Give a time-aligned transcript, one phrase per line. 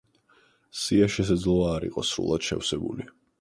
[0.83, 3.09] სია შესაძლოა არ იყოს სრულად შევსებული.